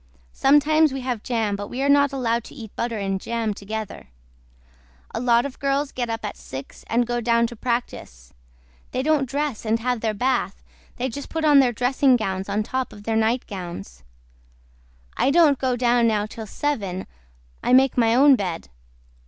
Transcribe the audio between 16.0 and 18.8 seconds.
NOW TILL SEVEN I MAKE MY OWN BED.